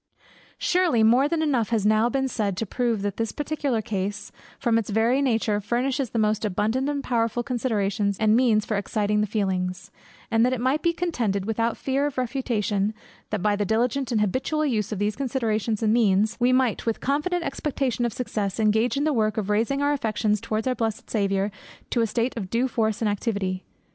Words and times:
Surely 0.57 1.03
more 1.03 1.27
than 1.27 1.43
enough 1.43 1.69
has 1.69 1.83
been 1.83 1.89
now 1.89 2.09
said 2.25 2.57
to 2.57 2.65
prove 2.65 3.03
that 3.03 3.17
this 3.17 3.31
particular 3.31 3.83
case, 3.83 4.31
from 4.57 4.79
its 4.79 4.89
very 4.89 5.21
nature, 5.21 5.61
furnishes 5.61 6.09
the 6.09 6.17
most 6.17 6.43
abundant 6.43 6.89
and 6.89 7.03
powerful 7.03 7.43
considerations 7.43 8.17
and 8.19 8.35
means 8.35 8.65
for 8.65 8.75
exciting 8.77 9.21
the 9.21 9.27
feelings; 9.27 9.91
and 10.31 10.43
it 10.47 10.59
might 10.59 10.81
be 10.81 10.91
contended, 10.91 11.45
without 11.45 11.77
fear 11.77 12.07
of 12.07 12.17
refutation, 12.17 12.95
that 13.29 13.43
by 13.43 13.55
the 13.55 13.63
diligent 13.63 14.11
and 14.11 14.21
habitual 14.21 14.65
use 14.65 14.91
of 14.91 14.97
those 14.97 15.15
considerations 15.15 15.83
and 15.83 15.93
means, 15.93 16.35
we 16.39 16.51
might 16.51 16.83
with 16.87 16.99
confident 16.99 17.43
expectation 17.43 18.03
of 18.03 18.11
success, 18.11 18.59
engage 18.59 18.97
in 18.97 19.03
the 19.03 19.13
work 19.13 19.37
of 19.37 19.51
raising 19.51 19.83
our 19.83 19.93
affections 19.93 20.41
towards 20.41 20.65
our 20.65 20.73
blessed 20.73 21.11
Saviour 21.11 21.51
to 21.91 22.01
a 22.01 22.07
state 22.07 22.35
of 22.35 22.49
due 22.49 22.67
force 22.67 23.03
and 23.03 23.07
activity. 23.09 23.63